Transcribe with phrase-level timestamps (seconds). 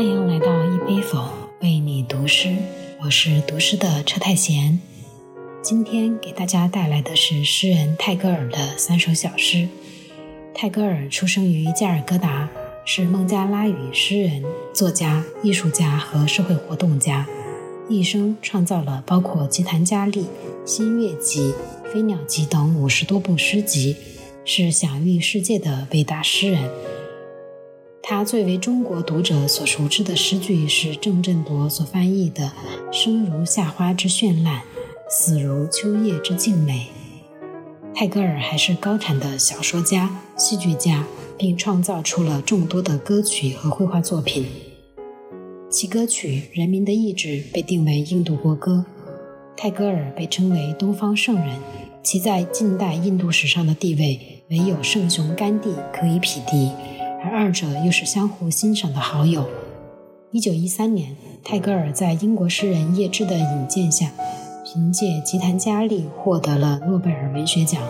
[0.00, 1.28] 欢迎来到一杯否
[1.60, 2.56] 为你读诗，
[3.02, 4.80] 我是读诗的车太贤。
[5.60, 9.68] 今天给大家带来的是诗人泰戈尔的三首小诗。
[10.54, 12.48] 泰戈尔出生于加尔各答，
[12.86, 14.42] 是孟加拉语诗人、
[14.72, 17.26] 作家、艺术家和社会活动家，
[17.86, 20.22] 一生创造了包括《吉檀迦利》
[20.64, 21.52] 《新月集》
[21.92, 23.94] 《飞鸟集》等五十多部诗集，
[24.46, 26.70] 是享誉世界的伟大诗人。
[28.02, 32.52] 他最为中国读者所熟知的诗句是郑振铎所翻译的
[32.90, 34.62] “生如夏花之绚烂”。
[35.12, 36.86] 死如秋叶之静美。
[37.92, 41.04] 泰戈尔还是高产的小说家、戏剧家，
[41.36, 44.46] 并创造出了众多的歌曲和绘画作品。
[45.68, 48.84] 其歌曲《人民的意志》被定为印度国歌。
[49.56, 51.58] 泰戈尔被称为东方圣人，
[52.04, 56.70] 其在近代印度史上的地位唯有圣雄甘地可以匹敌，
[57.22, 59.46] 而二者又是相互欣赏的好友。
[60.32, 64.10] 一九一三年，泰戈尔在英国诗人叶芝的引荐下。
[64.72, 67.82] 凭借《吉檀迦利》获得了诺贝尔文学奖。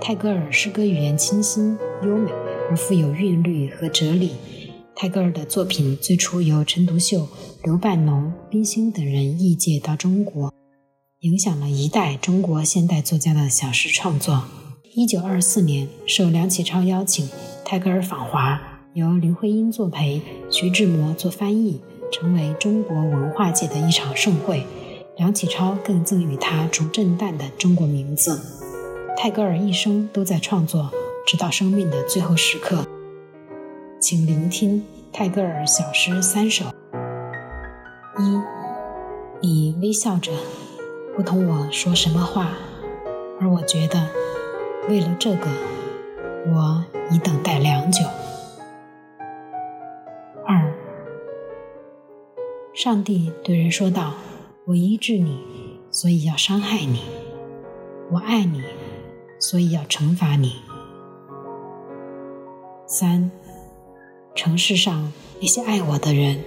[0.00, 2.32] 泰戈尔诗歌语言清新优美，
[2.68, 4.32] 而富有韵律和哲理。
[4.96, 7.28] 泰戈尔的作品最初由陈独秀、
[7.62, 10.52] 刘半农、冰心等人译介到中国，
[11.20, 14.42] 影响了一代中国现代作家的小诗创作。
[14.96, 17.28] 一九二四年，受梁启超邀请，
[17.70, 18.58] 泰戈尔访华，
[18.94, 24.64] 由林徽因作陪，徐志摩做翻译，成为中国文化界的一场盛会。
[25.18, 28.40] 梁启超更赠予他竹震旦的中国名字。
[29.18, 30.90] 泰戈尔一生都在创作，
[31.26, 32.86] 直到生命的最后时刻。
[34.00, 36.64] 请聆听泰戈尔小诗三首：
[38.18, 38.40] 一，
[39.42, 40.32] 你微笑着，
[41.14, 42.48] 不同我说什么话，
[43.38, 44.08] 而我觉得，
[44.88, 45.48] 为了这个，
[46.50, 48.04] 我已等待良久。
[50.46, 50.74] 二，
[52.74, 54.14] 上帝对人说道。
[54.66, 55.40] 我医治你，
[55.90, 56.98] 所以要伤害你；
[58.10, 58.62] 我爱你，
[59.40, 60.56] 所以要惩罚你。
[62.86, 63.30] 三，
[64.34, 65.10] 城市上
[65.40, 66.44] 那些爱我的人，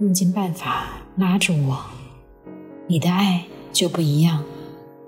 [0.00, 0.86] 用尽办法
[1.16, 1.78] 拉住我。
[2.88, 4.42] 你的爱就不一样，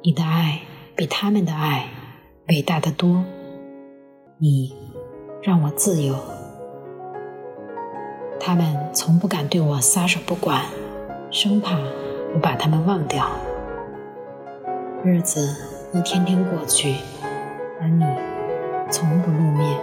[0.04, 0.60] 你的爱
[0.94, 1.88] 比他们的爱
[2.47, 3.25] 伟大的多。
[4.38, 4.74] 你
[5.42, 6.14] 让我自由，
[8.38, 10.60] 他们从不敢对我撒手不管，
[11.30, 11.78] 生怕。
[12.34, 13.24] 我把他们忘掉，
[15.02, 15.56] 日子
[15.94, 16.97] 一天天过去，
[17.80, 18.04] 而你
[18.91, 19.80] 从不露面。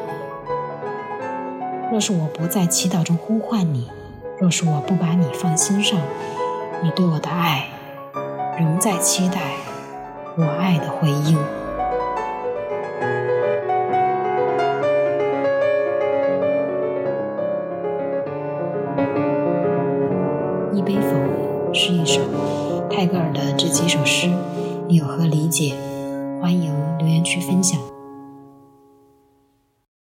[1.89, 3.89] 若是我不在祈祷中呼唤你，
[4.37, 5.99] 若是我不把你放心上，
[6.83, 7.69] 你对我的爱
[8.59, 9.41] 仍在期待
[10.37, 11.62] 我爱的回应。
[20.73, 22.21] 一杯否是一首。
[22.89, 24.27] 泰戈尔的这几首诗，
[24.87, 25.73] 你有何理解？
[26.41, 27.79] 欢迎留言区分享。